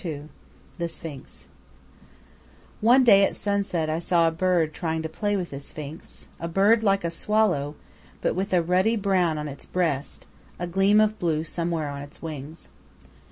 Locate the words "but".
8.19-8.33